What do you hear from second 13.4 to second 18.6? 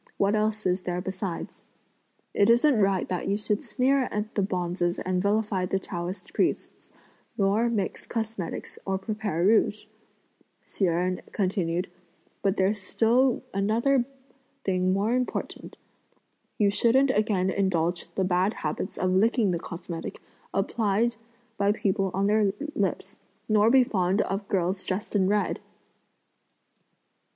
another thing more important, you shouldn't again indulge the bad